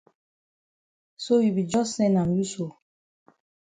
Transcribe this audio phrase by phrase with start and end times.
[1.23, 2.65] So you be jus sen am you so.